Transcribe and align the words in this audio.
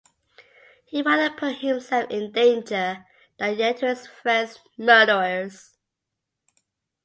He’d 0.85 1.05
rather 1.05 1.29
put 1.29 1.57
himself 1.59 2.09
in 2.09 2.31
danger 2.31 3.05
than 3.37 3.55
yield 3.55 3.77
to 3.77 3.89
his 3.89 4.07
friend’s 4.07 4.57
murderers 4.75 5.75